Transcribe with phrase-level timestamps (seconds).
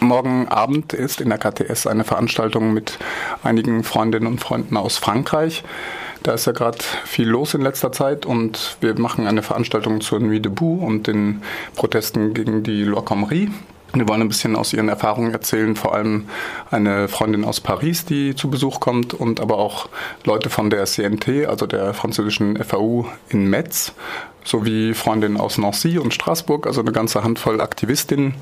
[0.00, 2.98] Morgen Abend ist in der KTS eine Veranstaltung mit
[3.42, 5.62] einigen Freundinnen und Freunden aus Frankreich.
[6.22, 10.20] Da ist ja gerade viel los in letzter Zeit und wir machen eine Veranstaltung zur
[10.20, 11.42] Nuit debout und den
[11.76, 13.50] Protesten gegen die Loi Comrie.
[13.92, 16.28] Wir wollen ein bisschen aus ihren Erfahrungen erzählen, vor allem
[16.70, 19.88] eine Freundin aus Paris, die zu Besuch kommt und aber auch
[20.24, 23.92] Leute von der CNT, also der französischen FAU in Metz,
[24.44, 28.34] sowie Freundinnen aus Nancy und Straßburg, also eine ganze Handvoll Aktivistinnen,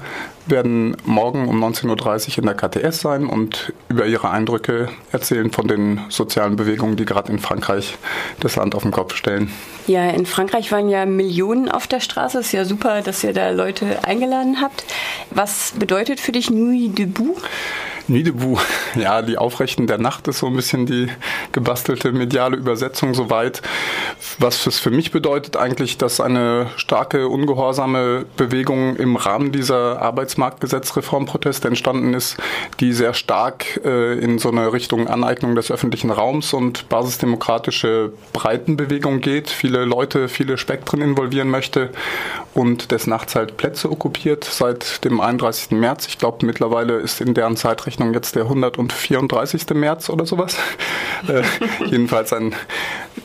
[0.46, 5.68] werden morgen um 19.30 Uhr in der KTS sein und über ihre Eindrücke erzählen von
[5.68, 7.99] den sozialen Bewegungen, die gerade in Frankreich
[8.40, 9.50] das Land auf den Kopf stellen.
[9.86, 12.39] Ja, in Frankreich waren ja Millionen auf der Straße.
[12.39, 14.85] Ist ja super, dass ihr da Leute eingeladen habt.
[15.38, 17.36] Was bedeutet für dich Nuit debout?
[18.08, 18.57] Niedebu,
[18.94, 21.08] ja, die Aufrechten der Nacht ist so ein bisschen die
[21.53, 23.61] gebastelte mediale Übersetzung soweit.
[24.39, 31.68] Was es für mich bedeutet eigentlich, dass eine starke, ungehorsame Bewegung im Rahmen dieser Arbeitsmarktgesetzreformproteste
[31.68, 32.39] entstanden ist,
[32.81, 39.20] die sehr stark äh, in so eine Richtung Aneignung des öffentlichen Raums und basisdemokratische Breitenbewegung
[39.20, 41.91] geht, viele Leute, viele Spektren involvieren möchte
[42.55, 45.73] und des Nachts halt Plätze okkupiert seit dem 31.
[45.73, 46.06] März.
[46.09, 49.69] Ich glaube, mittlerweile ist in deren Zeitrechnung jetzt der 134.
[49.75, 50.57] März oder sowas.
[51.29, 51.43] äh,
[51.87, 52.55] jedenfalls ein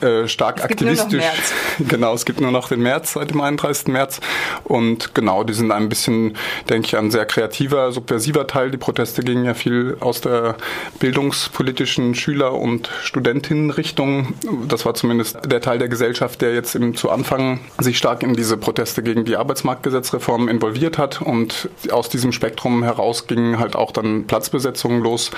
[0.04, 1.24] äh, stark es aktivistisch.
[1.80, 3.88] Genau, es gibt nur noch den März seit dem 31.
[3.88, 4.20] März.
[4.64, 6.38] Und genau, die sind ein bisschen,
[6.70, 8.70] denke ich, ein sehr kreativer, subversiver Teil.
[8.70, 10.56] Die Proteste gingen ja viel aus der
[11.00, 14.34] bildungspolitischen Schüler- und Studentinnenrichtung.
[14.68, 18.34] Das war zumindest der Teil der Gesellschaft, der jetzt im, zu Anfang sich stark in
[18.34, 21.22] diese Proteste gegen die Arbeitsmarktgesetzreform involviert hat.
[21.22, 25.32] Und aus diesem Spektrum heraus gingen halt auch dann Platzbesetzungen los,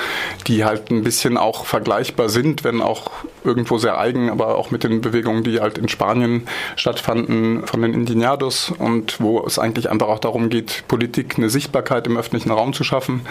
[0.47, 3.11] die halt ein bisschen auch vergleichbar sind, wenn auch
[3.43, 7.93] irgendwo sehr eigen, aber auch mit den Bewegungen, die halt in Spanien stattfanden von den
[7.93, 12.73] Indignados und wo es eigentlich einfach auch darum geht, Politik eine Sichtbarkeit im öffentlichen Raum
[12.73, 13.21] zu schaffen,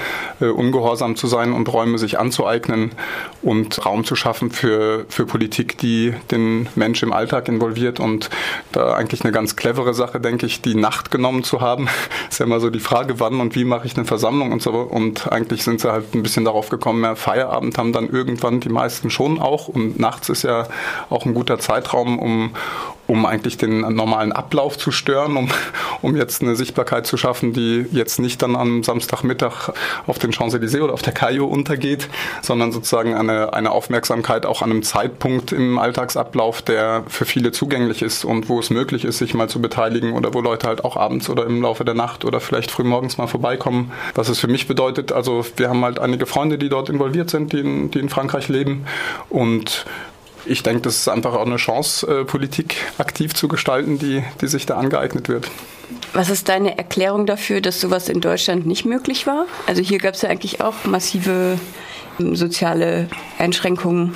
[0.40, 2.92] äh, ungehorsam zu sein und Räume sich anzueignen
[3.42, 8.30] und Raum zu schaffen für, für Politik, die den Mensch im Alltag involviert und
[8.72, 11.88] da eigentlich eine ganz clevere Sache, denke ich, die Nacht genommen zu haben.
[12.34, 14.72] Ist ja immer so die Frage, wann und wie mache ich eine Versammlung und so.
[14.72, 18.68] Und eigentlich sind sie halt ein bisschen darauf gekommen, mehr Feierabend haben dann irgendwann die
[18.68, 19.68] meisten schon auch.
[19.68, 20.66] Und nachts ist ja
[21.10, 22.50] auch ein guter Zeitraum, um,
[23.06, 25.50] um eigentlich den normalen Ablauf zu stören, um,
[26.02, 29.70] um jetzt eine Sichtbarkeit zu schaffen, die jetzt nicht dann am Samstagmittag
[30.06, 32.08] auf den Champs-Élysées oder auf der Caillou untergeht,
[32.42, 38.02] sondern sozusagen eine, eine Aufmerksamkeit auch an einem Zeitpunkt im Alltagsablauf, der für viele zugänglich
[38.02, 40.96] ist und wo es möglich ist, sich mal zu beteiligen oder wo Leute halt auch
[40.96, 43.92] abends oder im Laufe der Nacht oder vielleicht frühmorgens mal vorbeikommen.
[44.14, 47.52] Was es für mich bedeutet, also wir haben halt einige Freunde, die dort involviert sind,
[47.52, 48.86] die in, die in Frankreich leben
[49.28, 49.84] und
[50.46, 54.46] ich denke, das ist einfach auch eine Chance, äh, Politik aktiv zu gestalten, die, die
[54.46, 55.50] sich da angeeignet wird.
[56.12, 59.46] Was ist deine Erklärung dafür, dass sowas in Deutschland nicht möglich war?
[59.66, 61.58] Also hier gab es ja eigentlich auch massive
[62.20, 64.14] ähm, soziale Einschränkungen.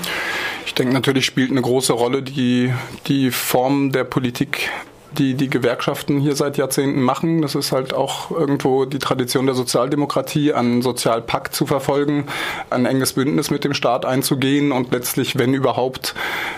[0.66, 2.72] Ich denke, natürlich spielt eine große Rolle die,
[3.06, 4.70] die Form der Politik
[5.12, 7.42] die die Gewerkschaften hier seit Jahrzehnten machen.
[7.42, 12.26] Das ist halt auch irgendwo die Tradition der Sozialdemokratie, einen Sozialpakt zu verfolgen,
[12.70, 16.14] ein enges Bündnis mit dem Staat einzugehen und letztlich, wenn überhaupt,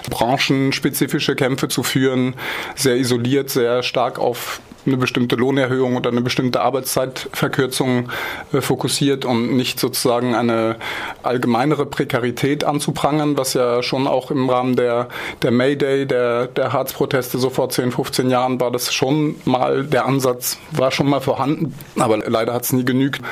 [0.08, 2.34] branchenspezifische Kämpfe zu führen,
[2.74, 8.10] sehr isoliert, sehr stark auf eine bestimmte Lohnerhöhung oder eine bestimmte Arbeitszeitverkürzung
[8.52, 10.76] äh, fokussiert und nicht sozusagen eine
[11.22, 15.08] allgemeinere Prekarität anzuprangern, was ja schon auch im Rahmen der,
[15.42, 20.06] der Mayday, der, der Harz-Proteste so vor 10, 15 Jahren war das schon mal, der
[20.06, 23.22] Ansatz war schon mal vorhanden, aber leider hat es nie genügt,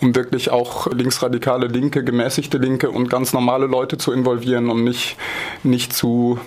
[0.00, 5.16] um wirklich auch linksradikale Linke, gemäßigte Linke und ganz normale Leute zu involvieren und nicht,
[5.62, 6.38] nicht zu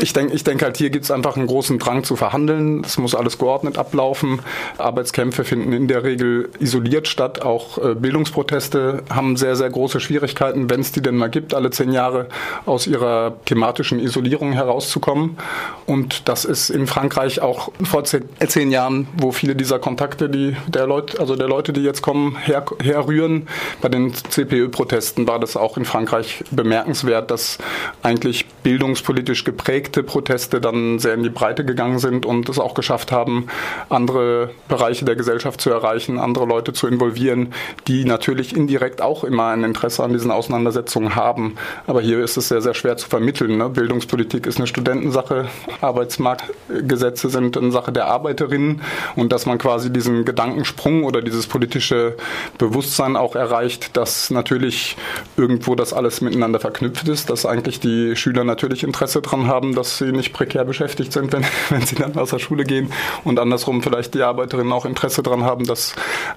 [0.00, 2.82] ich denke ich denk halt, hier gibt es einfach einen großen Drang zu verhandeln.
[2.84, 4.40] Es muss alles geordnet ablaufen.
[4.78, 7.42] Arbeitskämpfe finden in der Regel isoliert statt.
[7.42, 11.70] Auch äh, Bildungsproteste haben sehr, sehr große Schwierigkeiten, wenn es die denn mal gibt, alle
[11.70, 12.28] zehn Jahre
[12.64, 15.38] aus ihrer thematischen Isolierung herauszukommen.
[15.86, 20.28] Und das ist in Frankreich auch vor zehn, äh, zehn Jahren, wo viele dieser Kontakte,
[20.28, 23.48] die der Leute, also der Leute, die jetzt kommen, her, herrühren.
[23.80, 27.58] Bei den CPÖ-Protesten war das auch in Frankreich bemerkenswert, dass
[28.02, 32.74] eigentlich bildungspolitisch geprägt geprägte Proteste dann sehr in die Breite gegangen sind und es auch
[32.74, 33.46] geschafft haben,
[33.90, 37.52] andere Bereiche der Gesellschaft zu erreichen, andere Leute zu involvieren,
[37.86, 41.56] die natürlich indirekt auch immer ein Interesse an diesen Auseinandersetzungen haben.
[41.86, 43.58] Aber hier ist es sehr, sehr schwer zu vermitteln.
[43.58, 43.68] Ne?
[43.68, 45.46] Bildungspolitik ist eine Studentensache,
[45.80, 48.80] Arbeitsmarktgesetze sind eine Sache der Arbeiterinnen
[49.14, 52.16] und dass man quasi diesen Gedankensprung oder dieses politische
[52.56, 54.96] Bewusstsein auch erreicht, dass natürlich
[55.36, 59.74] irgendwo das alles miteinander verknüpft ist, dass eigentlich die Schüler natürlich natürlich Interesse daran haben,
[59.74, 62.90] dass sie nicht prekär beschäftigt sind, wenn, wenn sie dann aus der Schule gehen.
[63.24, 65.94] Und andersrum vielleicht die Arbeiterinnen auch Interesse daran haben, dass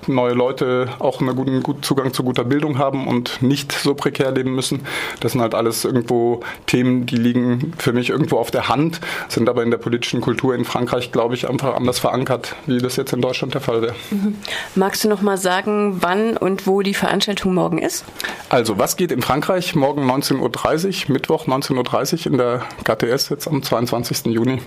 [0.07, 4.31] neue Leute auch einen guten, guten Zugang zu guter Bildung haben und nicht so prekär
[4.31, 4.81] leben müssen.
[5.21, 8.99] Das sind halt alles irgendwo Themen, die liegen für mich irgendwo auf der Hand,
[9.29, 12.97] sind aber in der politischen Kultur in Frankreich, glaube ich, einfach anders verankert, wie das
[12.97, 13.95] jetzt in Deutschland der Fall wäre.
[14.11, 14.35] Mhm.
[14.75, 18.03] Magst du noch mal sagen, wann und wo die Veranstaltung morgen ist?
[18.49, 19.75] Also, was geht in Frankreich?
[19.75, 24.25] Morgen 19.30 Uhr, Mittwoch 19.30 Uhr in der KTS, jetzt am 22.
[24.25, 24.61] Juni.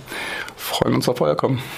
[0.56, 1.62] Freuen uns auf euer Kommen.